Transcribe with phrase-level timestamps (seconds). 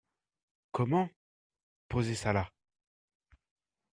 [0.71, 1.11] Comment!
[1.87, 2.51] posez ça là?